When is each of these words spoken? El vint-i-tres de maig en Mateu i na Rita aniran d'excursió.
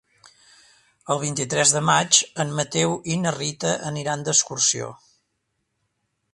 El 1.15 1.19
vint-i-tres 1.23 1.73
de 1.75 1.83
maig 1.89 2.21
en 2.45 2.55
Mateu 2.61 2.95
i 3.13 3.19
na 3.27 3.35
Rita 3.37 3.77
aniran 3.93 4.27
d'excursió. 4.29 4.93